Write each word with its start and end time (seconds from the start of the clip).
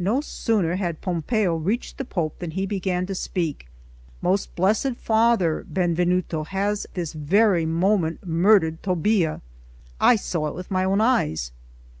No 0.00 0.20
sooner 0.20 0.74
had 0.74 1.00
Pompeo 1.00 1.54
reached 1.54 1.96
the 1.96 2.04
Pope 2.04 2.40
than 2.40 2.50
he 2.50 2.66
began 2.66 3.06
to 3.06 3.14
speak: 3.14 3.68
"Most 4.20 4.52
blessed 4.56 4.96
Father, 4.96 5.64
Benvenuto 5.72 6.42
has 6.42 6.88
this 6.94 7.12
very 7.12 7.64
moment 7.66 8.26
murdered 8.26 8.82
Tobbia; 8.82 9.42
I 10.00 10.16
saw 10.16 10.48
it 10.48 10.56
with 10.56 10.72
my 10.72 10.82
own 10.82 11.00
eyes." 11.00 11.52